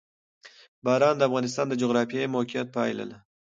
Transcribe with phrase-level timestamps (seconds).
[0.85, 3.17] باران د افغانستان د جغرافیایي موقیعت پایله ده.